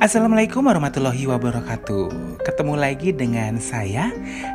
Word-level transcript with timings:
Assalamualaikum 0.00 0.64
warahmatullahi 0.64 1.28
wabarakatuh. 1.28 2.40
Ketemu 2.40 2.72
lagi 2.72 3.12
dengan 3.12 3.60
saya 3.60 4.08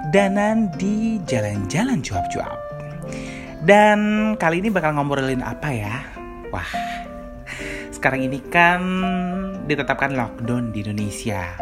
Danan 0.10 0.74
di 0.74 1.22
Jalan-Jalan 1.22 2.02
Cuap-Cuap. 2.02 2.58
Dan 3.62 4.34
kali 4.42 4.66
ini 4.66 4.74
bakal 4.74 4.98
ngobrolin 4.98 5.46
apa 5.46 5.70
ya? 5.70 6.02
Wah 6.50 6.66
Sekarang 7.94 8.26
ini 8.26 8.42
kan 8.50 8.82
ditetapkan 9.70 10.18
lockdown 10.18 10.74
di 10.74 10.82
Indonesia. 10.82 11.54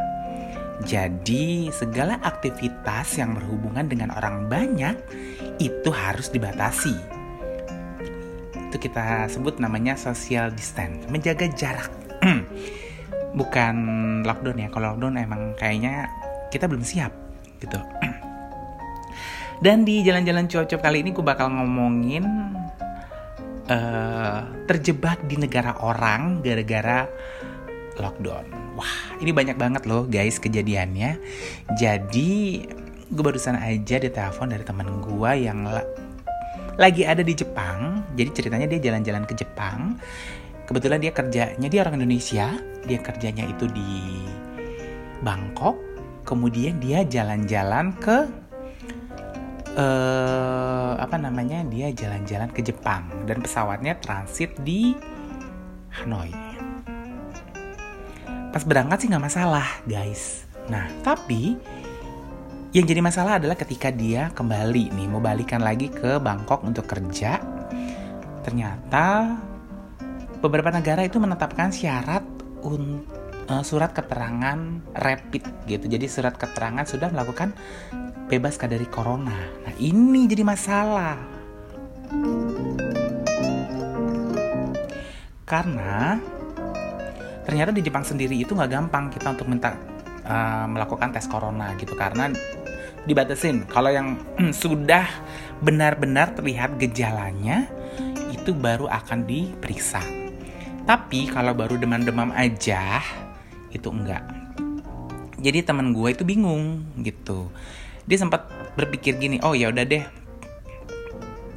Jadi 0.88 1.68
segala 1.76 2.24
aktivitas 2.24 3.20
yang 3.20 3.36
berhubungan 3.36 3.92
dengan 3.92 4.16
orang 4.16 4.48
banyak 4.48 4.96
Itu 5.60 5.92
harus 5.92 6.32
dibatasi. 6.32 6.96
Itu 8.56 8.80
kita 8.80 9.28
sebut 9.28 9.60
namanya 9.60 10.00
social 10.00 10.56
distance 10.56 11.04
Menjaga 11.12 11.52
jarak 11.52 11.92
bukan 13.34 13.76
lockdown 14.24 14.58
ya. 14.62 14.70
Kalau 14.70 14.94
lockdown 14.94 15.18
emang 15.20 15.42
kayaknya 15.58 16.10
kita 16.54 16.70
belum 16.70 16.86
siap 16.86 17.12
gitu. 17.60 17.78
Dan 19.64 19.88
di 19.88 20.02
jalan-jalan 20.06 20.50
cocok 20.50 20.80
kali 20.82 21.02
ini 21.02 21.16
gue 21.16 21.26
bakal 21.26 21.50
ngomongin 21.50 22.26
uh, 23.70 24.40
terjebak 24.68 25.24
di 25.26 25.40
negara 25.40 25.78
orang 25.82 26.44
gara-gara 26.44 27.08
lockdown. 27.98 28.46
Wah 28.74 29.18
ini 29.22 29.30
banyak 29.30 29.58
banget 29.58 29.84
loh 29.86 30.06
guys 30.06 30.42
kejadiannya. 30.42 31.18
Jadi 31.78 32.32
gue 33.14 33.24
barusan 33.24 33.56
aja 33.56 34.02
ditelepon 34.02 34.50
dari 34.50 34.66
teman 34.66 34.90
gue 35.00 35.32
yang 35.38 35.70
lagi 36.76 37.06
ada 37.06 37.22
di 37.22 37.34
Jepang. 37.38 38.04
Jadi 38.18 38.30
ceritanya 38.34 38.68
dia 38.68 38.92
jalan-jalan 38.92 39.24
ke 39.30 39.34
Jepang 39.38 39.98
kebetulan 40.68 41.00
dia 41.00 41.12
kerjanya 41.12 41.68
dia 41.68 41.80
orang 41.84 42.02
Indonesia. 42.02 42.54
Dia 42.84 43.00
kerjanya 43.00 43.48
itu 43.48 43.66
di 43.72 44.24
Bangkok. 45.24 45.80
Kemudian 46.24 46.80
dia 46.80 47.04
jalan-jalan 47.04 47.96
ke 48.00 48.18
uh, 49.76 50.94
apa 51.00 51.16
namanya? 51.20 51.64
Dia 51.68 51.92
jalan-jalan 51.92 52.52
ke 52.52 52.64
Jepang. 52.64 53.08
Dan 53.28 53.44
pesawatnya 53.44 54.00
transit 54.00 54.56
di 54.64 54.96
Hanoi. 56.02 56.32
Pas 58.54 58.64
berangkat 58.64 59.04
sih 59.04 59.08
nggak 59.10 59.26
masalah 59.26 59.68
guys. 59.88 60.46
Nah 60.70 60.86
tapi 61.02 61.58
yang 62.74 62.90
jadi 62.90 63.06
masalah 63.06 63.38
adalah 63.38 63.54
ketika 63.54 63.94
dia 63.94 64.34
kembali 64.34 64.98
nih 64.98 65.06
mau 65.06 65.22
balikan 65.22 65.62
lagi 65.62 65.94
ke 65.94 66.18
Bangkok 66.18 66.66
untuk 66.66 66.90
kerja 66.90 67.38
ternyata 68.42 69.38
beberapa 70.44 70.68
negara 70.76 71.08
itu 71.08 71.24
menetapkan 71.24 71.72
syarat 71.72 72.28
un, 72.68 73.08
uh, 73.48 73.64
surat 73.64 73.96
keterangan 73.96 74.60
rapid 74.92 75.44
gitu. 75.72 75.88
Jadi 75.88 76.06
surat 76.12 76.36
keterangan 76.36 76.84
sudah 76.84 77.08
melakukan 77.16 77.56
bebas 78.28 78.60
dari 78.60 78.84
corona. 78.92 79.40
Nah 79.64 79.74
ini 79.80 80.28
jadi 80.28 80.44
masalah. 80.44 81.16
Karena 85.48 86.20
ternyata 87.48 87.72
di 87.72 87.80
Jepang 87.80 88.04
sendiri 88.04 88.36
itu 88.36 88.52
nggak 88.52 88.72
gampang 88.72 89.08
kita 89.16 89.32
untuk 89.32 89.48
minta 89.48 89.80
uh, 90.28 90.68
melakukan 90.68 91.16
tes 91.16 91.24
corona 91.32 91.72
gitu 91.80 91.96
karena 91.96 92.28
dibatasin. 93.08 93.64
Kalau 93.72 93.96
yang 93.96 94.20
hmm, 94.36 94.52
sudah 94.64 95.08
benar-benar 95.64 96.36
terlihat 96.36 96.76
gejalanya 96.76 97.72
itu 98.36 98.52
baru 98.52 98.92
akan 98.92 99.24
diperiksa. 99.24 100.23
Tapi 100.84 101.32
kalau 101.32 101.56
baru 101.56 101.80
demam-demam 101.80 102.36
aja 102.36 103.00
itu 103.72 103.88
enggak. 103.88 104.24
Jadi 105.40 105.64
teman 105.64 105.92
gue 105.96 106.12
itu 106.12 106.24
bingung 106.24 106.84
gitu. 107.04 107.52
Dia 108.04 108.20
sempat 108.20 108.48
berpikir 108.76 109.16
gini, 109.16 109.40
oh 109.44 109.56
ya 109.56 109.72
udah 109.72 109.84
deh, 109.88 110.04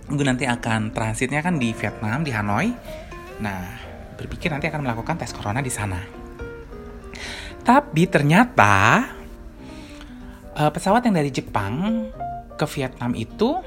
gue 0.06 0.24
nanti 0.26 0.46
akan 0.46 0.94
transitnya 0.94 1.42
kan 1.42 1.58
di 1.58 1.74
Vietnam 1.74 2.22
di 2.22 2.30
Hanoi. 2.30 2.70
Nah, 3.42 3.62
berpikir 4.14 4.54
nanti 4.54 4.70
akan 4.70 4.86
melakukan 4.86 5.18
tes 5.18 5.34
corona 5.34 5.58
di 5.58 5.70
sana. 5.70 5.98
Tapi 7.66 8.06
ternyata 8.06 9.02
uh, 10.54 10.70
pesawat 10.70 11.02
yang 11.10 11.18
dari 11.18 11.34
Jepang 11.34 12.06
ke 12.54 12.64
Vietnam 12.78 13.12
itu 13.18 13.58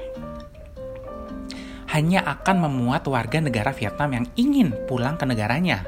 hanya 1.90 2.22
akan 2.22 2.70
memuat 2.70 3.02
warga 3.10 3.42
negara 3.42 3.74
Vietnam 3.74 4.10
yang 4.14 4.26
ingin 4.38 4.68
pulang 4.86 5.18
ke 5.18 5.26
negaranya. 5.26 5.82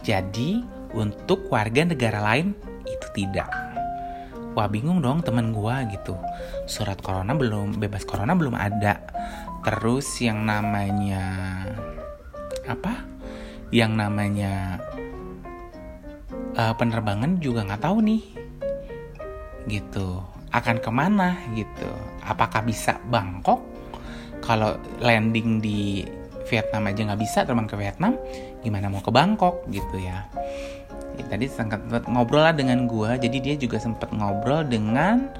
Jadi, 0.00 0.64
untuk 0.96 1.52
warga 1.52 1.84
negara 1.84 2.24
lain 2.24 2.56
itu 2.88 3.06
tidak. 3.12 3.52
Wah 4.56 4.66
bingung 4.66 4.98
dong 4.98 5.22
temen 5.22 5.54
gue 5.54 5.76
gitu. 5.94 6.16
Surat 6.66 6.98
corona 6.98 7.36
belum, 7.36 7.78
bebas 7.78 8.02
corona 8.02 8.34
belum 8.34 8.56
ada. 8.56 8.98
Terus 9.62 10.08
yang 10.24 10.42
namanya 10.42 11.22
apa? 12.66 13.06
Yang 13.70 13.92
namanya 13.94 14.82
uh, 16.58 16.74
penerbangan 16.74 17.38
juga 17.38 17.62
nggak 17.68 17.82
tahu 17.84 18.02
nih. 18.02 18.22
Gitu. 19.70 20.08
Akan 20.50 20.82
ke 20.82 20.90
mana 20.90 21.38
gitu? 21.54 21.92
Apakah 22.26 22.66
bisa 22.66 22.98
Bangkok 23.06 23.69
kalau 24.44 24.76
landing 25.00 25.60
di 25.60 26.04
Vietnam 26.48 26.90
aja 26.90 27.00
nggak 27.06 27.20
bisa 27.20 27.38
terbang 27.46 27.68
ke 27.70 27.76
Vietnam 27.78 28.18
gimana 28.60 28.90
mau 28.90 29.00
ke 29.00 29.12
Bangkok 29.14 29.64
gitu 29.70 30.02
ya, 30.02 30.26
ya 31.16 31.24
tadi 31.30 31.46
sempat 31.46 32.04
ngobrol 32.10 32.44
lah 32.44 32.52
dengan 32.52 32.84
gue 32.90 33.16
jadi 33.16 33.36
dia 33.38 33.54
juga 33.56 33.78
sempat 33.78 34.10
ngobrol 34.10 34.66
dengan 34.66 35.30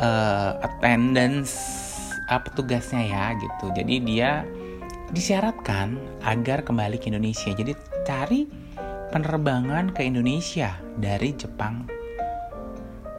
uh, 0.00 0.56
attendance 0.64 1.52
uh, 2.30 2.40
petugasnya 2.40 3.02
ya 3.04 3.24
gitu. 3.36 3.74
Jadi 3.74 3.94
dia 4.00 4.46
disyaratkan 5.10 5.98
agar 6.22 6.62
kembali 6.62 6.96
ke 7.02 7.10
Indonesia. 7.10 7.50
Jadi 7.50 7.74
cari 8.06 8.46
penerbangan 9.10 9.90
ke 9.90 10.06
Indonesia 10.06 10.78
dari 10.94 11.34
Jepang. 11.34 11.90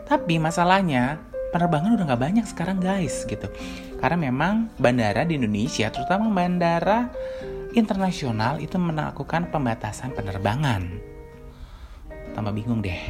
Tapi 0.07 0.39
masalahnya 0.39 1.19
penerbangan 1.51 1.99
udah 1.99 2.05
nggak 2.07 2.23
banyak 2.23 2.45
sekarang 2.47 2.79
guys 2.79 3.27
gitu. 3.27 3.51
Karena 3.99 4.31
memang 4.31 4.71
bandara 4.79 5.27
di 5.27 5.35
Indonesia 5.35 5.91
terutama 5.91 6.31
bandara 6.31 7.11
internasional 7.75 8.57
itu 8.63 8.79
melakukan 8.79 9.51
pembatasan 9.51 10.15
penerbangan. 10.15 10.87
Tambah 12.31 12.55
bingung 12.55 12.79
deh. 12.79 13.03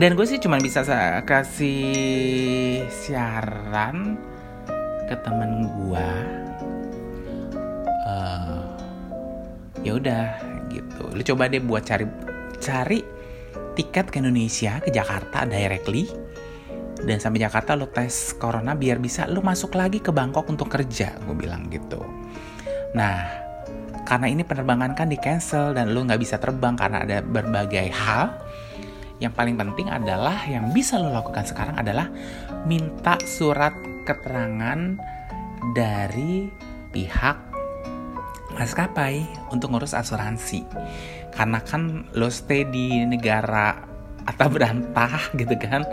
Dan 0.00 0.16
gue 0.16 0.24
sih 0.24 0.40
cuma 0.40 0.56
bisa 0.56 0.80
kasih 1.28 2.88
siaran 2.88 4.16
ke 5.04 5.12
temen 5.20 5.68
gue 5.68 6.39
ya 9.82 9.96
udah 9.96 10.24
gitu. 10.70 11.04
Lu 11.12 11.22
coba 11.22 11.50
deh 11.50 11.62
buat 11.62 11.82
cari 11.84 12.06
cari 12.60 13.00
tiket 13.74 14.12
ke 14.12 14.20
Indonesia 14.20 14.78
ke 14.82 14.90
Jakarta 14.92 15.44
directly. 15.48 16.08
Dan 17.00 17.16
sampai 17.16 17.40
Jakarta 17.40 17.72
lu 17.72 17.88
tes 17.88 18.36
corona 18.36 18.76
biar 18.76 19.00
bisa 19.00 19.24
lu 19.24 19.40
masuk 19.40 19.72
lagi 19.72 20.04
ke 20.04 20.12
Bangkok 20.12 20.44
untuk 20.52 20.68
kerja 20.68 21.16
gue 21.16 21.36
bilang 21.36 21.72
gitu. 21.72 22.04
Nah 22.92 23.48
karena 24.04 24.26
ini 24.28 24.44
penerbangan 24.44 24.92
kan 24.92 25.08
di 25.08 25.16
cancel 25.16 25.72
dan 25.72 25.96
lu 25.96 26.04
nggak 26.04 26.20
bisa 26.20 26.36
terbang 26.36 26.76
karena 26.76 27.06
ada 27.06 27.18
berbagai 27.24 27.88
hal 27.94 28.36
yang 29.20 29.36
paling 29.36 29.54
penting 29.54 29.92
adalah 29.92 30.48
yang 30.48 30.72
bisa 30.72 30.96
lo 30.96 31.12
lakukan 31.12 31.44
sekarang 31.44 31.76
adalah 31.76 32.08
minta 32.64 33.20
surat 33.22 33.76
keterangan 34.08 34.96
dari 35.76 36.48
pihak 36.90 37.49
maskapai 38.56 39.26
untuk 39.54 39.74
ngurus 39.74 39.94
asuransi. 39.94 40.66
Karena 41.30 41.62
kan 41.62 42.06
lo 42.16 42.28
stay 42.32 42.66
di 42.66 43.04
negara 43.06 43.78
atau 44.26 44.46
berantah 44.54 45.30
gitu 45.36 45.54
kan 45.60 45.86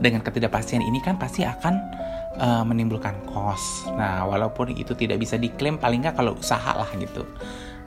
dengan 0.00 0.24
ketidakpastian 0.24 0.82
ini 0.82 0.98
kan 1.04 1.20
pasti 1.20 1.44
akan 1.44 1.74
uh, 2.40 2.64
menimbulkan 2.64 3.14
kos. 3.28 3.90
Nah 3.92 4.24
walaupun 4.24 4.72
itu 4.72 4.96
tidak 4.96 5.20
bisa 5.20 5.36
diklaim 5.36 5.76
paling 5.76 6.00
nggak 6.04 6.16
kalau 6.16 6.36
usaha 6.38 6.72
lah 6.72 6.88
gitu 6.96 7.26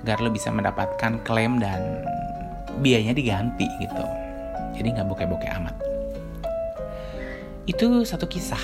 agar 0.05 0.21
lo 0.21 0.29
bisa 0.29 0.53
mendapatkan 0.53 1.17
klaim 1.25 1.57
dan 1.57 2.05
biayanya 2.77 3.17
diganti 3.17 3.65
gitu. 3.81 4.05
Jadi 4.77 4.87
nggak 4.93 5.07
bokeh-bokeh 5.09 5.49
amat. 5.57 5.75
Itu 7.65 8.05
satu 8.05 8.29
kisah 8.29 8.61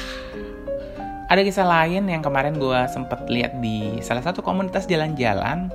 ada 1.31 1.47
kisah 1.47 1.63
lain 1.63 2.11
yang 2.11 2.19
kemarin 2.19 2.59
gue 2.59 2.79
sempet 2.91 3.23
lihat 3.31 3.55
di 3.63 4.03
salah 4.03 4.19
satu 4.19 4.43
komunitas 4.43 4.83
jalan-jalan 4.83 5.71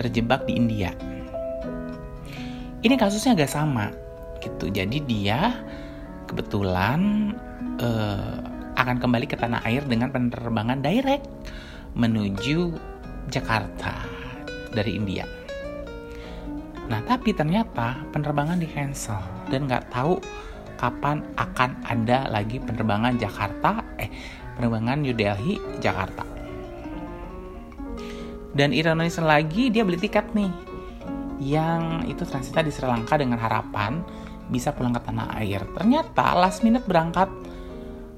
terjebak 0.00 0.48
di 0.48 0.56
India. 0.56 0.96
Ini 2.80 2.96
kasusnya 2.96 3.36
agak 3.36 3.52
sama 3.52 3.92
gitu. 4.40 4.72
Jadi 4.72 5.04
dia 5.04 5.60
kebetulan 6.24 7.32
uh, 7.84 8.40
akan 8.80 8.96
kembali 8.96 9.28
ke 9.28 9.36
tanah 9.36 9.60
air 9.68 9.84
dengan 9.84 10.08
penerbangan 10.08 10.80
direct 10.80 11.28
menuju 11.92 12.72
Jakarta 13.28 14.08
dari 14.72 14.96
India. 14.96 15.28
Nah, 16.88 17.00
tapi 17.04 17.36
ternyata 17.36 18.08
penerbangan 18.08 18.56
di 18.56 18.68
cancel 18.72 19.20
dan 19.52 19.68
nggak 19.68 19.92
tahu 19.92 20.16
kapan 20.80 21.24
akan 21.36 21.80
ada 21.88 22.28
lagi 22.28 22.60
penerbangan 22.60 23.16
Jakarta, 23.16 23.80
eh 23.96 24.10
penerbangan 24.56 25.02
New 25.02 25.14
Delhi 25.14 25.58
Jakarta. 25.82 26.24
Dan 28.54 28.70
ironis 28.70 29.18
lagi 29.18 29.70
dia 29.70 29.82
beli 29.82 29.98
tiket 29.98 30.30
nih 30.30 30.50
yang 31.42 32.06
itu 32.06 32.22
transitnya 32.22 32.62
di 32.62 32.72
Sri 32.72 32.86
Lanka 32.86 33.18
dengan 33.18 33.42
harapan 33.42 33.98
bisa 34.46 34.70
pulang 34.70 34.94
ke 34.94 35.02
tanah 35.02 35.42
air. 35.42 35.66
Ternyata 35.74 36.38
last 36.38 36.62
minute 36.62 36.86
berangkat 36.86 37.26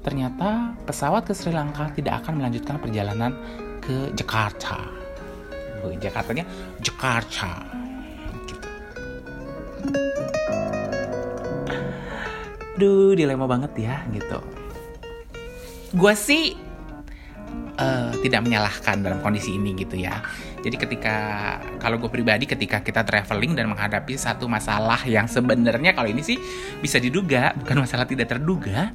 ternyata 0.05 0.77
pesawat 0.85 1.25
ke 1.25 1.33
Sri 1.33 1.49
Lanka 1.49 1.89
tidak 1.91 2.23
akan 2.23 2.37
melanjutkan 2.39 2.77
perjalanan 2.77 3.33
ke 3.81 4.13
Jakarta. 4.13 5.07
Jakartanya 5.87 6.43
Jakarta. 6.83 7.63
Gitu. 8.43 8.67
Duh, 12.77 13.15
dilema 13.15 13.47
banget 13.47 13.71
ya 13.79 14.03
gitu. 14.11 14.56
Gue 15.93 16.13
sih 16.15 16.55
uh, 17.79 18.11
tidak 18.19 18.41
menyalahkan 18.43 18.99
dalam 19.05 19.19
kondisi 19.23 19.55
ini 19.55 19.71
gitu 19.77 19.95
ya. 19.95 20.19
Jadi 20.59 20.75
ketika 20.75 21.15
kalau 21.79 22.01
gue 22.01 22.11
pribadi 22.11 22.49
ketika 22.49 22.81
kita 22.83 23.05
traveling 23.05 23.55
dan 23.55 23.71
menghadapi 23.71 24.17
satu 24.19 24.49
masalah 24.49 24.99
yang 25.07 25.29
sebenarnya 25.29 25.95
kalau 25.95 26.09
ini 26.11 26.25
sih 26.25 26.35
bisa 26.81 26.97
diduga 26.99 27.55
bukan 27.55 27.87
masalah 27.87 28.03
tidak 28.03 28.35
terduga, 28.35 28.91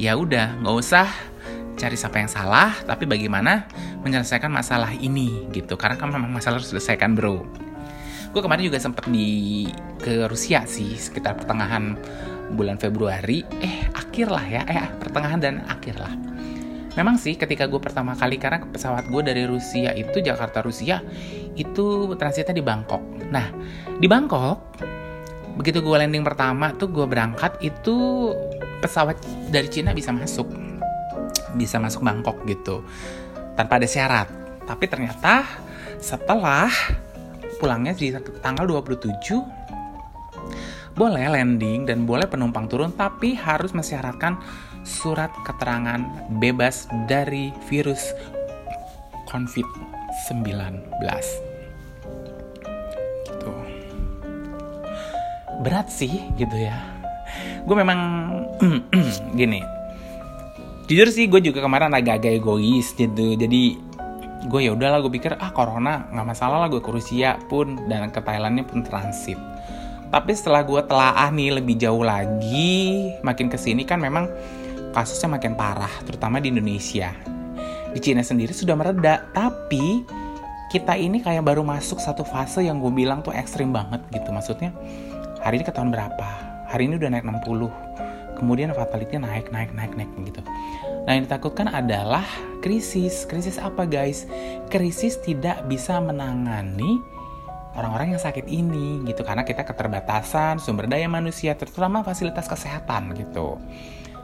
ya 0.00 0.16
udah 0.18 0.58
nggak 0.64 0.76
usah 0.76 1.06
cari 1.76 1.94
siapa 1.94 2.16
yang 2.24 2.32
salah, 2.32 2.72
tapi 2.88 3.04
bagaimana 3.04 3.68
menyelesaikan 4.00 4.48
masalah 4.48 4.90
ini 4.96 5.46
gitu. 5.52 5.76
Karena 5.76 6.00
kan 6.00 6.08
memang 6.08 6.32
masalah 6.32 6.58
harus 6.58 6.72
diselesaikan 6.72 7.12
bro. 7.12 7.44
Gue 8.32 8.40
kemarin 8.44 8.68
juga 8.68 8.80
sempat 8.80 9.06
di 9.08 9.64
ke 10.00 10.28
Rusia 10.28 10.64
sih 10.68 10.96
sekitar 10.96 11.36
pertengahan 11.40 11.96
bulan 12.54 12.78
Februari, 12.78 13.42
eh 13.58 13.88
akhir 13.90 14.26
lah 14.30 14.44
ya, 14.46 14.62
eh 14.68 14.86
pertengahan 15.00 15.40
dan 15.42 15.54
akhir 15.66 15.98
lah. 15.98 16.14
Memang 16.96 17.20
sih 17.20 17.36
ketika 17.36 17.68
gue 17.68 17.76
pertama 17.76 18.16
kali 18.16 18.40
karena 18.40 18.64
pesawat 18.64 19.12
gue 19.12 19.20
dari 19.20 19.44
Rusia 19.44 19.92
itu 19.92 20.24
Jakarta 20.24 20.64
Rusia 20.64 21.04
itu 21.52 22.16
transitnya 22.16 22.56
di 22.56 22.64
Bangkok. 22.64 23.04
Nah 23.28 23.52
di 24.00 24.08
Bangkok 24.08 24.80
begitu 25.60 25.84
gue 25.84 25.92
landing 25.92 26.24
pertama 26.24 26.72
tuh 26.72 26.88
gue 26.88 27.04
berangkat 27.04 27.60
itu 27.60 28.32
pesawat 28.80 29.20
dari 29.52 29.68
Cina 29.68 29.92
bisa 29.92 30.08
masuk 30.08 30.48
bisa 31.56 31.76
masuk 31.76 32.00
Bangkok 32.00 32.40
gitu 32.48 32.80
tanpa 33.60 33.76
ada 33.76 33.84
syarat. 33.84 34.32
Tapi 34.64 34.88
ternyata 34.88 35.44
setelah 36.00 36.72
pulangnya 37.60 37.92
di 37.92 38.12
tanggal 38.40 38.64
27 38.64 39.65
boleh 40.96 41.28
landing 41.28 41.84
dan 41.84 42.08
boleh 42.08 42.24
penumpang 42.24 42.66
turun 42.72 42.88
tapi 42.96 43.36
harus 43.36 43.76
mensyaratkan 43.76 44.40
surat 44.80 45.28
keterangan 45.44 46.00
bebas 46.40 46.88
dari 47.04 47.52
virus 47.68 48.16
COVID-19. 49.28 50.56
Gitu. 53.28 53.52
Berat 55.60 55.92
sih 55.92 56.32
gitu 56.40 56.56
ya. 56.56 56.80
Gue 57.68 57.76
memang 57.76 58.00
gini, 59.38 59.60
jujur 60.88 61.12
sih 61.12 61.26
gue 61.26 61.42
juga 61.42 61.60
kemarin 61.60 61.92
agak-agak 61.92 62.40
egois 62.40 62.94
gitu 62.94 63.34
jadi 63.34 63.62
gue 64.46 64.60
ya 64.62 64.70
udahlah 64.70 65.02
gue 65.02 65.10
pikir 65.10 65.34
ah 65.34 65.50
corona 65.50 66.06
nggak 66.14 66.26
masalah 66.30 66.62
lah 66.62 66.68
gue 66.70 66.78
ke 66.78 66.90
Rusia 66.94 67.34
pun 67.50 67.90
dan 67.90 68.14
ke 68.14 68.22
Thailandnya 68.22 68.62
pun 68.62 68.86
transit 68.86 69.34
tapi 70.16 70.32
setelah 70.32 70.64
gue 70.64 70.80
telaah 70.80 71.28
nih 71.28 71.60
lebih 71.60 71.76
jauh 71.76 72.00
lagi 72.00 73.12
makin 73.20 73.52
ke 73.52 73.60
sini 73.60 73.84
kan 73.84 74.00
memang 74.00 74.32
kasusnya 74.96 75.36
makin 75.36 75.52
parah 75.52 75.92
terutama 76.08 76.40
di 76.40 76.48
Indonesia. 76.48 77.12
Di 77.92 78.00
Cina 78.00 78.24
sendiri 78.24 78.56
sudah 78.56 78.72
mereda 78.80 79.28
tapi 79.36 80.08
kita 80.72 80.96
ini 80.96 81.20
kayak 81.20 81.44
baru 81.44 81.60
masuk 81.60 82.00
satu 82.00 82.24
fase 82.24 82.64
yang 82.64 82.80
gue 82.80 82.88
bilang 82.88 83.20
tuh 83.20 83.36
ekstrim 83.36 83.76
banget 83.76 84.00
gitu. 84.08 84.32
Maksudnya 84.32 84.72
hari 85.44 85.60
ini 85.60 85.68
ke 85.68 85.72
tahun 85.76 85.92
berapa? 85.92 86.28
Hari 86.72 86.88
ini 86.88 86.96
udah 86.96 87.12
naik 87.12 87.28
60 87.28 88.40
kemudian 88.40 88.72
fatality 88.72 89.20
naik 89.20 89.52
naik 89.52 89.76
naik 89.76 89.92
naik 90.00 90.08
gitu. 90.32 90.40
Nah 91.04 91.12
yang 91.12 91.28
ditakutkan 91.28 91.68
adalah 91.68 92.24
krisis. 92.64 93.28
Krisis 93.28 93.60
apa 93.60 93.84
guys? 93.84 94.24
Krisis 94.72 95.20
tidak 95.20 95.60
bisa 95.68 96.00
menangani 96.00 97.04
orang-orang 97.76 98.16
yang 98.16 98.22
sakit 98.22 98.48
ini 98.48 99.04
gitu. 99.06 99.22
Karena 99.22 99.44
kita 99.44 99.62
keterbatasan 99.62 100.58
sumber 100.58 100.88
daya 100.88 101.06
manusia 101.06 101.54
terutama 101.54 102.02
fasilitas 102.02 102.48
kesehatan 102.48 103.12
gitu. 103.14 103.60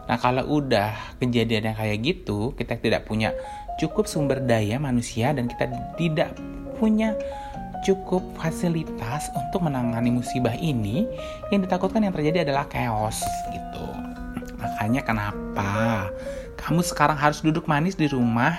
Nah 0.09 0.19
kalau 0.19 0.59
udah 0.59 1.17
kejadian 1.23 1.73
yang 1.73 1.77
kayak 1.79 1.99
gitu 2.03 2.57
kita 2.59 2.75
tidak 2.81 3.07
punya 3.07 3.31
cukup 3.79 4.11
sumber 4.11 4.43
daya 4.43 4.81
manusia 4.83 5.31
dan 5.31 5.47
kita 5.47 5.71
tidak 5.95 6.35
punya 6.81 7.15
cukup 7.83 8.23
fasilitas 8.39 9.31
untuk 9.35 9.67
menangani 9.67 10.15
musibah 10.15 10.55
ini 10.55 11.07
yang 11.51 11.67
ditakutkan 11.67 12.07
yang 12.07 12.15
terjadi 12.15 12.47
adalah 12.47 12.67
chaos 12.71 13.23
gitu. 13.51 13.87
Makanya 14.59 15.03
kenapa 15.03 16.11
kamu 16.63 16.81
sekarang 16.87 17.19
harus 17.19 17.43
duduk 17.43 17.67
manis 17.67 17.99
di 17.99 18.07
rumah 18.07 18.55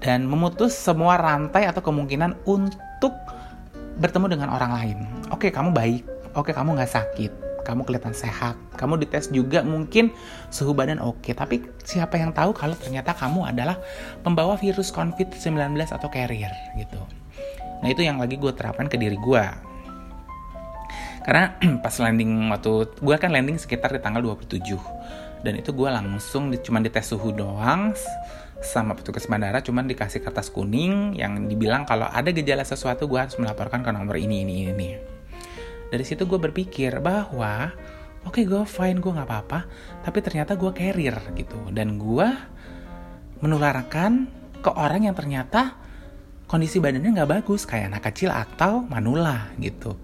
dan 0.00 0.24
memutus 0.24 0.72
semua 0.72 1.20
rantai 1.20 1.68
atau 1.68 1.84
kemungkinan 1.84 2.36
untuk 2.48 3.12
bertemu 3.96 4.26
dengan 4.36 4.48
orang 4.52 4.72
lain. 4.76 4.98
Oke, 5.32 5.48
kamu 5.48 5.72
baik. 5.72 6.02
Oke, 6.36 6.52
kamu 6.52 6.76
nggak 6.76 6.92
sakit. 6.92 7.32
Kamu 7.64 7.82
kelihatan 7.82 8.14
sehat. 8.14 8.54
Kamu 8.78 9.00
dites 9.00 9.26
juga 9.32 9.66
mungkin 9.66 10.14
suhu 10.54 10.70
badan 10.70 11.02
oke. 11.02 11.34
Tapi 11.34 11.66
siapa 11.82 12.14
yang 12.20 12.30
tahu 12.30 12.54
kalau 12.54 12.78
ternyata 12.78 13.10
kamu 13.16 13.50
adalah 13.50 13.80
pembawa 14.22 14.54
virus 14.54 14.94
COVID-19 14.94 15.74
atau 15.90 16.06
carrier 16.06 16.52
gitu. 16.78 17.00
Nah 17.82 17.88
itu 17.90 18.06
yang 18.06 18.22
lagi 18.22 18.38
gue 18.38 18.52
terapkan 18.54 18.86
ke 18.86 18.94
diri 18.94 19.18
gue. 19.18 19.44
Karena 21.26 21.58
pas 21.84 21.94
landing 21.98 22.54
waktu 22.54 22.72
gue 23.02 23.16
kan 23.18 23.34
landing 23.34 23.58
sekitar 23.58 23.90
di 23.90 23.98
tanggal 23.98 24.22
27 24.22 24.62
dan 25.42 25.52
itu 25.58 25.70
gue 25.74 25.88
langsung 25.90 26.50
di, 26.50 26.58
cuman 26.62 26.82
dites 26.82 27.12
suhu 27.12 27.30
doang 27.34 27.92
sama 28.64 28.96
petugas 28.96 29.28
bandara 29.28 29.60
cuman 29.60 29.84
dikasih 29.84 30.24
kertas 30.24 30.48
kuning 30.48 31.16
yang 31.16 31.48
dibilang 31.48 31.84
kalau 31.84 32.08
ada 32.08 32.32
gejala 32.32 32.64
sesuatu 32.64 33.04
gue 33.06 33.20
harus 33.20 33.36
melaporkan 33.36 33.84
ke 33.84 33.90
nomor 33.92 34.16
ini 34.16 34.42
ini 34.44 34.54
ini 34.72 34.90
dari 35.92 36.04
situ 36.04 36.24
gue 36.24 36.40
berpikir 36.40 36.98
bahwa 37.04 37.70
oke 38.24 38.40
okay, 38.40 38.44
gue 38.48 38.62
fine 38.64 38.98
gue 38.98 39.12
nggak 39.12 39.28
apa-apa 39.28 39.60
tapi 40.02 40.18
ternyata 40.24 40.56
gue 40.56 40.72
carrier 40.72 41.16
gitu 41.36 41.58
dan 41.70 42.00
gue 42.00 42.28
menularkan 43.44 44.26
ke 44.64 44.70
orang 44.72 45.06
yang 45.06 45.16
ternyata 45.16 45.76
kondisi 46.48 46.80
badannya 46.80 47.12
nggak 47.12 47.30
bagus 47.42 47.68
kayak 47.68 47.92
anak 47.92 48.08
kecil 48.08 48.32
atau 48.32 48.82
manula 48.88 49.52
gitu 49.60 49.94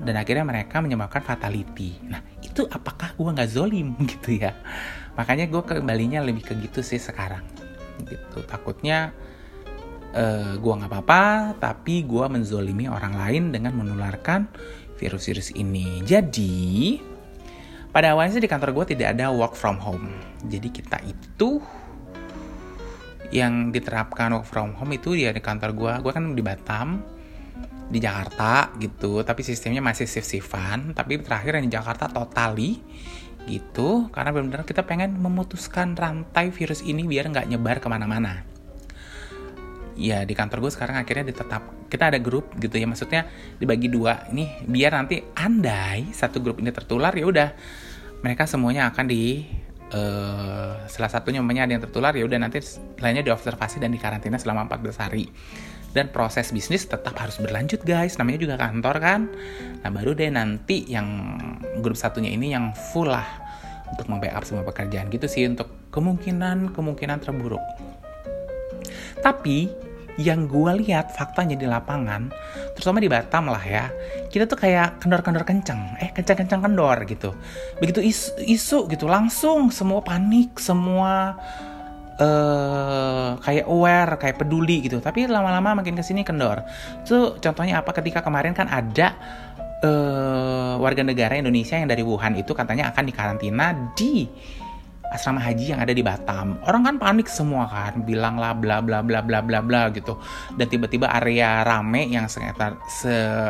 dan 0.00 0.16
akhirnya 0.16 0.44
mereka 0.48 0.80
menyebabkan 0.80 1.20
fatality. 1.20 2.00
Nah 2.08 2.24
itu 2.40 2.64
apakah 2.64 3.12
gue 3.12 3.30
nggak 3.36 3.50
zolim 3.52 3.92
gitu 4.16 4.40
ya? 4.40 4.56
Makanya 5.20 5.52
gue 5.52 5.60
kembalinya 5.60 6.24
lebih 6.24 6.48
ke 6.48 6.56
gitu 6.56 6.80
sih 6.80 6.96
sekarang. 6.96 7.44
Gitu 8.00 8.40
takutnya 8.48 9.12
uh, 10.16 10.16
eh, 10.16 10.52
gue 10.56 10.72
nggak 10.72 10.88
apa-apa, 10.88 11.24
tapi 11.60 12.08
gue 12.08 12.24
menzolimi 12.32 12.88
orang 12.88 13.12
lain 13.12 13.52
dengan 13.52 13.76
menularkan 13.76 14.48
virus-virus 14.96 15.52
ini. 15.52 16.00
Jadi 16.00 16.96
pada 17.92 18.16
awalnya 18.16 18.40
sih 18.40 18.44
di 18.44 18.48
kantor 18.48 18.72
gue 18.72 18.96
tidak 18.96 19.20
ada 19.20 19.28
work 19.28 19.52
from 19.52 19.76
home. 19.76 20.08
Jadi 20.48 20.72
kita 20.72 21.04
itu 21.04 21.60
yang 23.28 23.68
diterapkan 23.68 24.40
work 24.40 24.48
from 24.48 24.72
home 24.72 24.96
itu 24.96 25.12
ya 25.12 25.36
di 25.36 25.44
kantor 25.44 25.76
gue. 25.76 25.92
Gue 26.00 26.12
kan 26.16 26.24
di 26.32 26.40
Batam 26.40 27.20
di 27.90 27.98
Jakarta 27.98 28.70
gitu 28.78 29.26
tapi 29.26 29.42
sistemnya 29.42 29.82
masih 29.82 30.06
shift-shiftan 30.06 30.94
tapi 30.94 31.18
terakhir 31.18 31.58
yang 31.58 31.66
di 31.66 31.74
Jakarta 31.74 32.06
totally 32.06 32.78
gitu 33.48 34.12
karena 34.12 34.30
benar-benar 34.34 34.64
kita 34.68 34.84
pengen 34.84 35.16
memutuskan 35.16 35.96
rantai 35.96 36.52
virus 36.52 36.84
ini 36.84 37.06
biar 37.06 37.30
nggak 37.30 37.46
nyebar 37.48 37.80
ke 37.80 37.88
mana-mana. 37.88 38.44
Ya 40.00 40.24
di 40.24 40.32
kantor 40.32 40.64
gue 40.64 40.72
sekarang 40.72 40.96
akhirnya 40.96 41.28
ditetap 41.28 41.90
kita 41.92 42.08
ada 42.14 42.18
grup 42.22 42.56
gitu 42.56 42.72
ya 42.76 42.86
maksudnya 42.88 43.28
dibagi 43.60 43.88
dua. 43.88 44.28
Ini 44.32 44.64
biar 44.64 44.96
nanti 44.96 45.20
andai 45.36 46.12
satu 46.12 46.40
grup 46.40 46.60
ini 46.60 46.72
tertular 46.72 47.12
ya 47.12 47.26
udah 47.26 47.48
mereka 48.20 48.44
semuanya 48.44 48.88
akan 48.92 49.04
di 49.08 49.44
uh, 49.92 50.86
salah 50.86 51.10
satunya 51.10 51.42
namanya 51.42 51.66
ada 51.68 51.72
yang 51.76 51.82
tertular 51.84 52.12
ya 52.14 52.24
udah 52.24 52.38
nanti 52.38 52.62
lainnya 53.02 53.26
diobservasi 53.26 53.82
dan 53.82 53.90
dikarantina 53.92 54.38
selama 54.38 54.68
14 54.70 55.04
hari 55.04 55.28
dan 55.90 56.10
proses 56.14 56.54
bisnis 56.54 56.86
tetap 56.86 57.14
harus 57.18 57.38
berlanjut 57.42 57.82
guys. 57.82 58.16
Namanya 58.18 58.38
juga 58.38 58.54
kantor 58.58 58.96
kan? 59.02 59.20
Nah 59.82 59.90
baru 59.90 60.14
deh 60.14 60.30
nanti 60.30 60.86
yang 60.86 61.38
grup 61.82 61.98
satunya 61.98 62.30
ini 62.30 62.54
yang 62.54 62.70
full 62.94 63.10
lah 63.10 63.26
untuk 63.90 64.06
membackup 64.06 64.46
semua 64.46 64.62
pekerjaan 64.62 65.10
gitu 65.10 65.26
sih 65.26 65.50
untuk 65.50 65.70
kemungkinan 65.90 66.70
kemungkinan 66.72 67.18
terburuk. 67.18 67.62
Tapi 69.20 69.90
yang 70.20 70.44
gue 70.50 70.84
lihat 70.84 71.16
faktanya 71.16 71.56
di 71.56 71.64
lapangan, 71.64 72.28
terutama 72.76 73.00
di 73.00 73.08
Batam 73.08 73.48
lah 73.48 73.62
ya, 73.64 73.88
kita 74.28 74.44
tuh 74.44 74.58
kayak 74.60 75.00
kendor-kendor 75.00 75.48
kenceng, 75.48 75.96
eh 75.96 76.12
kencang-kencang 76.12 76.60
kendor 76.60 76.96
gitu. 77.08 77.32
Begitu 77.80 78.04
isu, 78.04 78.36
isu 78.44 78.78
gitu, 78.92 79.08
langsung 79.08 79.72
semua 79.72 80.04
panik, 80.04 80.60
semua 80.60 81.40
uh, 82.20 83.40
kayak 83.40 83.66
aware, 83.66 84.12
kayak 84.20 84.36
peduli 84.38 84.84
gitu. 84.84 85.00
Tapi 85.00 85.26
lama-lama 85.26 85.80
makin 85.80 85.96
ke 85.96 86.04
sini 86.04 86.22
kendor. 86.22 86.62
Itu 87.02 87.40
contohnya 87.40 87.80
apa? 87.80 87.90
Ketika 87.96 88.20
kemarin 88.20 88.52
kan 88.52 88.68
ada 88.68 89.16
uh, 89.82 90.76
warga 90.78 91.02
negara 91.02 91.34
Indonesia 91.40 91.74
yang 91.80 91.88
dari 91.88 92.04
Wuhan 92.04 92.36
itu 92.36 92.52
katanya 92.52 92.92
akan 92.92 93.04
dikarantina 93.08 93.72
di 93.96 94.28
asrama 95.10 95.42
haji 95.42 95.74
yang 95.74 95.80
ada 95.82 95.90
di 95.90 96.06
Batam. 96.06 96.62
Orang 96.62 96.86
kan 96.86 96.94
panik 97.02 97.26
semua 97.26 97.66
kan, 97.66 98.06
bilang 98.06 98.38
lah 98.38 98.54
bla 98.54 98.78
bla 98.78 99.02
bla 99.02 99.18
bla 99.18 99.42
bla 99.42 99.58
bla 99.58 99.90
gitu. 99.90 100.14
Dan 100.54 100.70
tiba-tiba 100.70 101.10
area 101.10 101.66
rame 101.66 102.06
yang 102.06 102.30
sekitar 102.30 102.78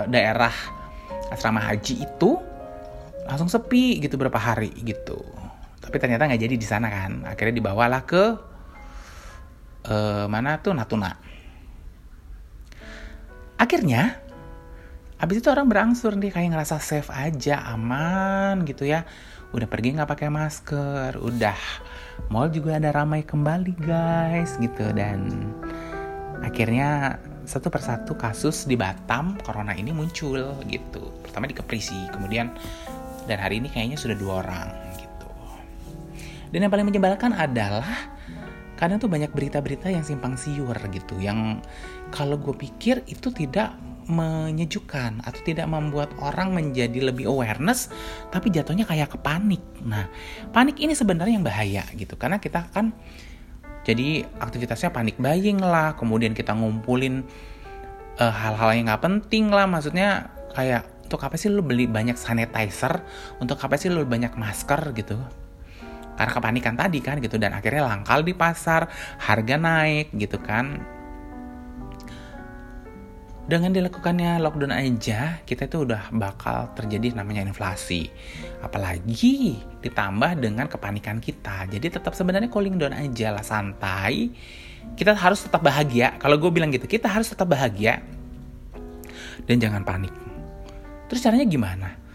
daerah 0.08 0.54
asrama 1.28 1.60
haji 1.60 2.00
itu 2.00 2.40
langsung 3.28 3.46
sepi 3.46 4.00
gitu 4.00 4.16
berapa 4.16 4.40
hari 4.40 4.72
gitu. 4.82 5.20
Tapi 5.84 5.96
ternyata 6.00 6.26
nggak 6.32 6.40
jadi 6.40 6.54
di 6.56 6.66
sana 6.66 6.88
kan. 6.88 7.28
Akhirnya 7.28 7.60
dibawalah 7.60 8.08
ke 8.08 8.49
uh, 9.90 10.24
mana 10.30 10.62
tuh? 10.62 10.72
Natuna. 10.72 11.18
Akhirnya 13.60 14.30
Abis 15.20 15.44
itu 15.44 15.52
orang 15.52 15.68
berangsur 15.68 16.16
nih 16.16 16.32
kayak 16.32 16.56
ngerasa 16.56 16.80
safe 16.80 17.12
aja, 17.12 17.60
aman 17.76 18.64
gitu 18.64 18.88
ya. 18.88 19.04
Udah 19.52 19.68
pergi 19.68 19.92
nggak 19.92 20.08
pakai 20.08 20.32
masker 20.32 21.20
udah 21.20 21.60
mall 22.32 22.48
juga 22.48 22.80
ada 22.80 22.88
ramai 22.88 23.20
kembali 23.20 23.76
guys 23.84 24.56
gitu. 24.56 24.88
Dan 24.96 25.52
akhirnya 26.40 27.20
satu 27.44 27.68
persatu 27.68 28.16
kasus 28.16 28.64
di 28.64 28.80
Batam 28.80 29.36
corona 29.44 29.76
ini 29.76 29.92
muncul 29.92 30.56
gitu. 30.64 31.12
Pertama 31.20 31.44
di 31.44 31.52
Keprisi 31.52 32.08
kemudian 32.16 32.56
dan 33.28 33.44
hari 33.44 33.60
ini 33.60 33.68
kayaknya 33.68 34.00
sudah 34.00 34.16
dua 34.16 34.40
orang 34.40 34.72
gitu. 34.96 35.28
Dan 36.48 36.64
yang 36.64 36.72
paling 36.72 36.88
menyebalkan 36.88 37.36
adalah 37.36 38.16
kadang 38.80 38.96
tuh 38.96 39.12
banyak 39.12 39.28
berita-berita 39.30 39.92
yang 39.92 40.00
simpang 40.00 40.40
siur 40.40 40.74
gitu 40.88 41.20
yang 41.20 41.60
kalau 42.08 42.40
gue 42.40 42.56
pikir 42.56 43.04
itu 43.04 43.28
tidak 43.28 43.76
menyejukkan 44.08 45.22
atau 45.22 45.40
tidak 45.44 45.68
membuat 45.70 46.10
orang 46.18 46.50
menjadi 46.56 47.12
lebih 47.12 47.28
awareness 47.28 47.92
tapi 48.32 48.50
jatuhnya 48.50 48.88
kayak 48.88 49.14
ke 49.14 49.18
panik. 49.20 49.62
Nah, 49.86 50.10
panik 50.50 50.80
ini 50.82 50.96
sebenarnya 50.96 51.38
yang 51.38 51.46
bahaya 51.46 51.84
gitu 51.94 52.18
karena 52.18 52.42
kita 52.42 52.66
kan 52.72 52.96
jadi 53.84 54.28
aktivitasnya 54.40 54.92
panik 54.92 55.16
buying 55.16 55.60
lah, 55.60 55.96
kemudian 55.96 56.36
kita 56.36 56.52
ngumpulin 56.52 57.24
eh, 58.20 58.34
hal-hal 58.34 58.76
yang 58.76 58.92
nggak 58.92 59.02
penting 59.04 59.48
lah, 59.48 59.64
maksudnya 59.64 60.28
kayak 60.52 60.84
untuk 61.08 61.26
apa 61.26 61.34
sih 61.40 61.50
lu 61.50 61.64
beli 61.64 61.88
banyak 61.90 62.14
sanitizer, 62.14 63.02
untuk 63.42 63.58
apa 63.58 63.74
sih 63.80 63.90
lu 63.90 64.04
banyak 64.06 64.36
masker? 64.36 64.94
gitu, 64.94 65.18
karena 66.20 66.36
kepanikan 66.36 66.76
tadi 66.76 67.00
kan 67.00 67.16
gitu. 67.16 67.40
Dan 67.40 67.56
akhirnya 67.56 67.88
langkal 67.88 68.20
di 68.20 68.36
pasar, 68.36 68.92
harga 69.24 69.56
naik 69.56 70.12
gitu 70.12 70.36
kan. 70.36 70.84
Dengan 73.48 73.72
dilakukannya 73.72 74.36
lockdown 74.44 74.70
aja 74.70 75.40
kita 75.42 75.64
itu 75.64 75.88
udah 75.88 76.12
bakal 76.12 76.76
terjadi 76.76 77.16
namanya 77.16 77.48
inflasi. 77.48 78.12
Apalagi 78.60 79.64
ditambah 79.80 80.44
dengan 80.44 80.68
kepanikan 80.68 81.24
kita. 81.24 81.64
Jadi 81.72 81.88
tetap 81.88 82.12
sebenarnya 82.12 82.52
cooling 82.52 82.76
down 82.76 82.92
aja 82.92 83.32
lah 83.32 83.42
santai. 83.42 84.28
Kita 84.92 85.16
harus 85.16 85.48
tetap 85.48 85.64
bahagia. 85.64 86.20
Kalau 86.20 86.36
gue 86.36 86.52
bilang 86.52 86.68
gitu 86.68 86.84
kita 86.84 87.08
harus 87.08 87.32
tetap 87.32 87.48
bahagia. 87.48 88.04
Dan 89.48 89.56
jangan 89.56 89.88
panik. 89.88 90.12
Terus 91.08 91.24
caranya 91.24 91.48
gimana 91.48 92.09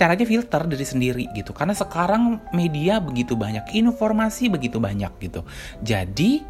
caranya 0.00 0.24
filter 0.24 0.64
dari 0.64 0.86
sendiri 0.88 1.28
gitu 1.36 1.52
karena 1.52 1.76
sekarang 1.76 2.40
media 2.56 3.04
begitu 3.04 3.36
banyak 3.36 3.76
informasi 3.76 4.48
begitu 4.48 4.80
banyak 4.80 5.12
gitu 5.20 5.44
jadi 5.84 6.40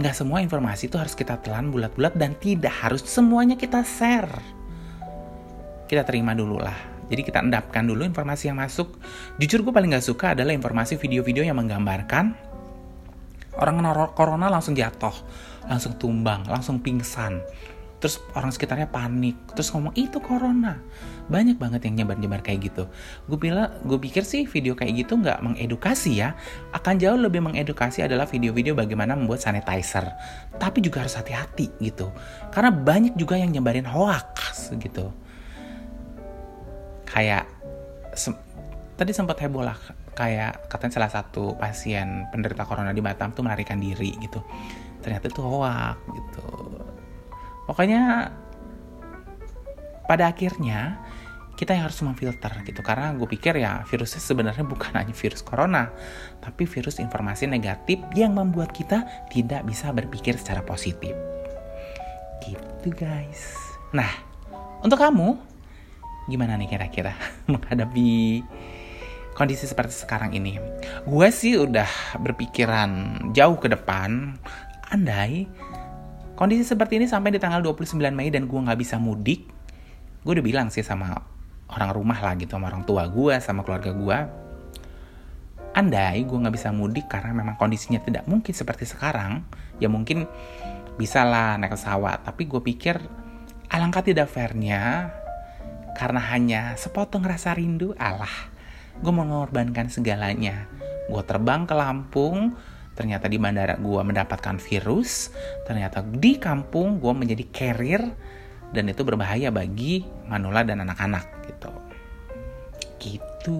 nggak 0.00 0.16
semua 0.16 0.40
informasi 0.40 0.88
itu 0.88 0.96
harus 0.96 1.12
kita 1.12 1.36
telan 1.44 1.68
bulat-bulat 1.68 2.16
dan 2.16 2.32
tidak 2.40 2.72
harus 2.72 3.04
semuanya 3.04 3.60
kita 3.60 3.84
share. 3.84 4.32
Kita 5.84 6.08
terima 6.08 6.32
dulu 6.32 6.56
lah. 6.56 7.04
Jadi 7.12 7.20
kita 7.20 7.44
endapkan 7.44 7.84
dulu 7.84 8.08
informasi 8.08 8.48
yang 8.48 8.56
masuk. 8.56 8.96
Jujur 9.36 9.60
gue 9.60 9.74
paling 9.76 9.92
nggak 9.92 10.06
suka 10.08 10.32
adalah 10.32 10.56
informasi 10.56 10.96
video-video 10.96 11.44
yang 11.44 11.60
menggambarkan 11.60 12.32
orang 13.60 13.76
corona 14.16 14.48
langsung 14.48 14.72
jatuh, 14.72 15.12
langsung 15.68 16.00
tumbang, 16.00 16.48
langsung 16.48 16.80
pingsan 16.80 17.44
terus 18.00 18.16
orang 18.32 18.48
sekitarnya 18.48 18.88
panik. 18.88 19.36
Terus 19.52 19.68
ngomong 19.76 19.92
itu 19.92 20.18
corona. 20.24 20.80
Banyak 21.28 21.60
banget 21.60 21.84
yang 21.86 22.02
nyebar-nyebar 22.02 22.40
kayak 22.40 22.72
gitu. 22.72 22.88
Gue 23.28 23.38
bilang 23.38 23.68
gue 23.84 24.00
pikir 24.00 24.24
sih 24.24 24.48
video 24.48 24.72
kayak 24.72 25.04
gitu 25.04 25.20
nggak 25.20 25.44
mengedukasi 25.44 26.24
ya. 26.24 26.32
Akan 26.72 26.96
jauh 26.96 27.20
lebih 27.20 27.44
mengedukasi 27.44 28.02
adalah 28.02 28.24
video-video 28.24 28.72
bagaimana 28.72 29.14
membuat 29.14 29.44
sanitizer. 29.44 30.08
Tapi 30.56 30.80
juga 30.80 31.04
harus 31.04 31.14
hati-hati 31.14 31.70
gitu. 31.84 32.08
Karena 32.50 32.72
banyak 32.72 33.14
juga 33.20 33.36
yang 33.36 33.52
nyebarin 33.52 33.86
hoax 33.86 34.72
gitu. 34.80 35.12
Kayak 37.04 37.44
se 38.16 38.32
tadi 38.96 39.12
sempat 39.12 39.36
heboh 39.44 39.60
lah. 39.60 39.76
Kayak 40.16 40.72
katanya 40.72 40.92
salah 41.04 41.12
satu 41.12 41.52
pasien 41.60 42.28
penderita 42.32 42.64
corona 42.64 42.96
di 42.96 43.04
Batam 43.04 43.36
tuh 43.36 43.44
melarikan 43.44 43.76
diri 43.76 44.16
gitu. 44.24 44.40
Ternyata 45.04 45.28
itu 45.28 45.40
hoax 45.44 46.00
gitu 46.16 46.79
pokoknya 47.70 48.34
pada 50.10 50.26
akhirnya 50.26 50.98
kita 51.54 51.78
yang 51.78 51.86
harus 51.86 52.02
memfilter 52.02 52.50
gitu. 52.66 52.82
Karena 52.82 53.14
gue 53.14 53.30
pikir 53.30 53.62
ya 53.62 53.86
virusnya 53.86 54.18
sebenarnya 54.18 54.66
bukan 54.66 54.90
hanya 54.98 55.14
virus 55.14 55.46
corona 55.46 55.94
tapi 56.42 56.66
virus 56.66 56.98
informasi 56.98 57.46
negatif 57.46 58.02
yang 58.18 58.34
membuat 58.34 58.74
kita 58.74 59.06
tidak 59.30 59.62
bisa 59.62 59.94
berpikir 59.94 60.34
secara 60.34 60.66
positif. 60.66 61.14
Gitu 62.42 62.90
guys. 62.90 63.54
Nah 63.94 64.10
untuk 64.82 64.98
kamu 64.98 65.38
gimana 66.26 66.58
nih 66.58 66.74
kira-kira 66.74 67.14
menghadapi 67.52 68.42
kondisi 69.38 69.70
seperti 69.70 69.94
sekarang 69.94 70.34
ini? 70.34 70.58
Gue 71.06 71.30
sih 71.30 71.54
udah 71.54 72.18
berpikiran 72.18 72.90
jauh 73.30 73.62
ke 73.62 73.70
depan. 73.70 74.34
Andai 74.90 75.46
Kondisi 76.40 76.64
seperti 76.64 76.96
ini 76.96 77.04
sampai 77.04 77.36
di 77.36 77.40
tanggal 77.42 77.60
29 77.60 78.00
Mei 78.16 78.32
dan 78.32 78.48
gue 78.48 78.56
nggak 78.56 78.80
bisa 78.80 78.96
mudik. 78.96 79.44
Gue 80.24 80.40
udah 80.40 80.40
bilang 80.40 80.72
sih 80.72 80.80
sama 80.80 81.12
orang 81.68 81.92
rumah 81.92 82.16
lah 82.16 82.32
gitu, 82.40 82.56
sama 82.56 82.72
orang 82.72 82.88
tua 82.88 83.04
gue, 83.12 83.36
sama 83.44 83.60
keluarga 83.60 83.92
gue. 83.92 84.18
Andai 85.76 86.24
gue 86.24 86.38
nggak 86.40 86.56
bisa 86.56 86.72
mudik 86.72 87.12
karena 87.12 87.36
memang 87.36 87.60
kondisinya 87.60 88.00
tidak 88.00 88.24
mungkin 88.24 88.56
seperti 88.56 88.88
sekarang, 88.88 89.44
ya 89.84 89.92
mungkin 89.92 90.24
bisa 90.96 91.28
lah 91.28 91.60
naik 91.60 91.76
pesawat. 91.76 92.24
Tapi 92.24 92.48
gue 92.48 92.64
pikir 92.64 92.96
alangkah 93.68 94.00
tidak 94.00 94.32
fairnya 94.32 95.12
karena 95.92 96.24
hanya 96.32 96.72
sepotong 96.80 97.20
rasa 97.20 97.52
rindu, 97.52 97.92
Allah, 98.00 98.32
gue 98.96 99.12
mengorbankan 99.12 99.92
segalanya. 99.92 100.64
Gue 101.04 101.20
terbang 101.20 101.68
ke 101.68 101.76
Lampung, 101.76 102.56
ternyata 102.94 103.30
di 103.30 103.38
bandara 103.40 103.78
gue 103.78 104.02
mendapatkan 104.02 104.58
virus, 104.58 105.32
ternyata 105.64 106.02
di 106.04 106.36
kampung 106.36 106.98
gue 106.98 107.12
menjadi 107.14 107.44
carrier 107.48 108.02
dan 108.70 108.86
itu 108.86 109.02
berbahaya 109.02 109.50
bagi 109.50 110.06
manula 110.26 110.62
dan 110.62 110.82
anak-anak 110.82 111.26
gitu. 111.48 111.72
Gitu. 113.00 113.58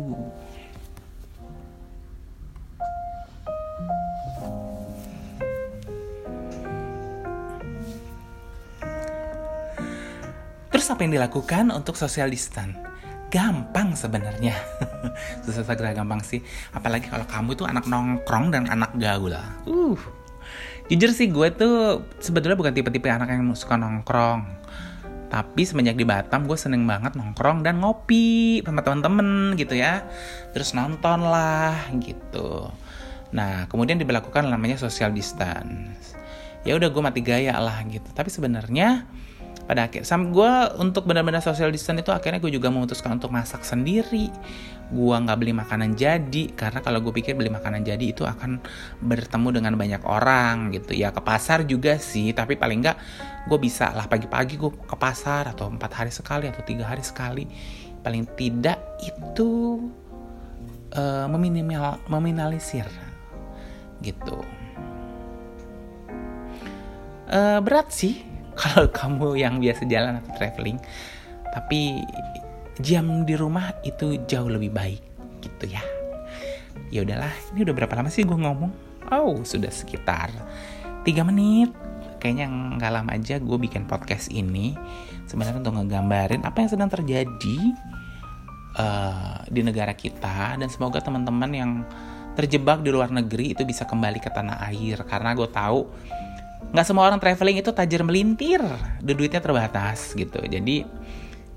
Terus 10.70 10.86
apa 10.86 11.00
yang 11.04 11.12
dilakukan 11.12 11.68
untuk 11.72 11.96
social 11.96 12.28
distance? 12.32 12.89
Gampang 13.30 13.94
sebenarnya. 13.94 14.58
Susah 15.46 15.64
segera 15.64 15.94
gampang 15.94 16.20
sih. 16.20 16.42
Apalagi 16.74 17.08
kalau 17.08 17.24
kamu 17.24 17.54
tuh 17.56 17.66
anak 17.70 17.86
nongkrong 17.86 18.50
dan 18.50 18.66
anak 18.66 18.92
gaul. 18.98 19.32
Lah 19.32 19.62
uh 19.70 19.98
jujur 20.90 21.14
sih 21.14 21.30
gue 21.30 21.54
tuh 21.54 22.02
sebetulnya 22.18 22.58
bukan 22.58 22.74
tipe-tipe 22.74 23.06
anak 23.06 23.30
yang 23.30 23.46
suka 23.54 23.78
nongkrong. 23.78 24.42
Tapi 25.30 25.62
semenjak 25.62 25.94
di 25.94 26.02
Batam 26.02 26.50
gue 26.50 26.58
seneng 26.58 26.82
banget 26.90 27.14
nongkrong 27.14 27.62
dan 27.62 27.78
ngopi 27.78 28.58
sama 28.66 28.82
temen-temen 28.82 29.54
gitu 29.54 29.78
ya. 29.78 30.02
Terus 30.50 30.74
nonton 30.74 31.22
lah 31.22 31.78
gitu. 32.02 32.74
Nah 33.30 33.70
kemudian 33.70 34.02
diberlakukan 34.02 34.50
namanya 34.50 34.74
social 34.74 35.14
distance. 35.14 36.18
Ya 36.66 36.74
udah 36.74 36.90
gue 36.90 37.02
mati 37.06 37.22
gaya 37.22 37.54
lah 37.62 37.78
gitu. 37.86 38.10
Tapi 38.10 38.26
sebenarnya 38.26 39.06
pada 39.70 39.86
akhir. 39.86 40.02
Sam 40.02 40.34
gue 40.34 40.50
untuk 40.82 41.06
benar-benar 41.06 41.38
social 41.38 41.70
distance 41.70 42.02
itu 42.02 42.10
akhirnya 42.10 42.42
gue 42.42 42.50
juga 42.50 42.74
memutuskan 42.74 43.22
untuk 43.22 43.30
masak 43.30 43.62
sendiri. 43.62 44.26
Gue 44.90 45.14
nggak 45.14 45.38
beli 45.38 45.54
makanan 45.54 45.94
jadi 45.94 46.50
karena 46.58 46.82
kalau 46.82 46.98
gue 46.98 47.14
pikir 47.14 47.38
beli 47.38 47.54
makanan 47.54 47.86
jadi 47.86 48.02
itu 48.02 48.26
akan 48.26 48.58
bertemu 48.98 49.62
dengan 49.62 49.78
banyak 49.78 50.02
orang 50.02 50.74
gitu. 50.74 50.98
Ya 50.98 51.14
ke 51.14 51.22
pasar 51.22 51.62
juga 51.70 52.02
sih 52.02 52.34
tapi 52.34 52.58
paling 52.58 52.82
nggak 52.82 52.98
gue 53.46 53.58
bisa 53.62 53.94
lah 53.94 54.10
pagi-pagi 54.10 54.58
gue 54.58 54.74
ke 54.74 54.96
pasar 54.98 55.46
atau 55.46 55.70
empat 55.70 56.02
hari 56.02 56.10
sekali 56.10 56.50
atau 56.50 56.66
tiga 56.66 56.90
hari 56.90 57.06
sekali. 57.06 57.46
Paling 58.02 58.26
tidak 58.34 58.98
itu 59.06 59.78
uh, 60.98 61.30
meminimal 61.30 62.02
meminimalisir 62.10 62.90
gitu. 64.02 64.42
Uh, 67.30 67.62
berat 67.62 67.94
sih 67.94 68.29
kalau 68.60 68.92
kamu 69.00 69.40
yang 69.40 69.56
biasa 69.56 69.88
jalan 69.88 70.20
atau 70.20 70.32
traveling 70.36 70.76
tapi 71.50 72.04
jam 72.80 73.24
di 73.24 73.34
rumah 73.34 73.72
itu 73.82 74.20
jauh 74.28 74.48
lebih 74.48 74.70
baik 74.70 75.02
gitu 75.40 75.72
ya. 75.72 75.82
Ya 76.90 77.02
udahlah 77.02 77.32
ini 77.52 77.66
udah 77.66 77.74
berapa 77.74 77.92
lama 77.96 78.10
sih 78.12 78.22
gue 78.22 78.36
ngomong? 78.36 78.72
Oh 79.10 79.40
sudah 79.42 79.72
sekitar 79.72 80.30
tiga 81.02 81.24
menit. 81.24 81.72
Kayaknya 82.20 82.76
nggak 82.76 82.92
lama 82.92 83.10
aja 83.16 83.40
gue 83.40 83.58
bikin 83.58 83.88
podcast 83.88 84.28
ini. 84.28 84.76
Sebenarnya 85.24 85.64
untuk 85.64 85.80
ngegambarin 85.80 86.44
apa 86.44 86.60
yang 86.60 86.70
sedang 86.70 86.90
terjadi 86.92 87.58
uh, 88.76 89.40
di 89.48 89.60
negara 89.64 89.96
kita. 89.96 90.60
Dan 90.60 90.68
semoga 90.68 91.00
teman-teman 91.00 91.50
yang 91.50 91.70
terjebak 92.36 92.84
di 92.84 92.92
luar 92.92 93.08
negeri 93.08 93.56
itu 93.56 93.64
bisa 93.64 93.88
kembali 93.88 94.20
ke 94.20 94.28
tanah 94.28 94.60
air. 94.68 95.00
Karena 95.08 95.32
gue 95.32 95.48
tahu 95.48 95.80
nggak 96.70 96.86
semua 96.86 97.08
orang 97.08 97.18
traveling 97.18 97.64
itu 97.64 97.70
tajir 97.72 98.04
melintir. 98.04 98.60
Duitnya 99.00 99.40
terbatas 99.40 100.12
gitu. 100.12 100.38
Jadi 100.44 100.84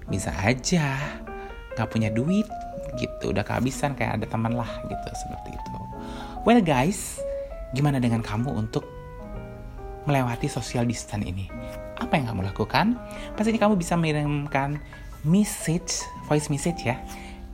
bisa 0.07 0.31
aja. 0.31 0.98
Nggak 1.75 1.89
punya 1.91 2.10
duit 2.10 2.48
gitu. 2.95 3.36
Udah 3.36 3.43
kehabisan 3.43 3.93
kayak 3.93 4.22
ada 4.22 4.25
teman 4.29 4.55
lah 4.55 4.69
gitu 4.88 5.10
seperti 5.13 5.53
itu. 5.53 5.69
Well 6.43 6.60
guys 6.60 7.19
gimana 7.74 7.98
dengan 7.98 8.22
kamu 8.22 8.51
untuk 8.53 8.86
melewati 10.05 10.51
social 10.51 10.83
distance 10.83 11.24
ini? 11.24 11.48
Apa 11.98 12.19
yang 12.19 12.27
kamu 12.33 12.51
lakukan? 12.51 13.00
Pastinya 13.39 13.67
kamu 13.69 13.79
bisa 13.79 13.95
mengirimkan 13.95 14.81
message 15.24 16.03
voice 16.27 16.51
message 16.51 16.83
ya 16.83 17.00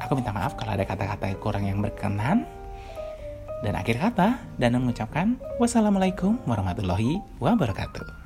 aku 0.00 0.16
minta 0.16 0.32
maaf 0.32 0.56
kalau 0.56 0.72
ada 0.72 0.84
kata-kata 0.84 1.36
kurang 1.40 1.64
yang 1.68 1.80
berkenan. 1.80 2.44
Dan 3.64 3.72
akhir 3.72 3.96
kata 3.96 4.36
dan 4.60 4.76
mengucapkan 4.76 5.40
wassalamualaikum 5.56 6.36
warahmatullahi 6.44 7.24
wabarakatuh 7.40 8.25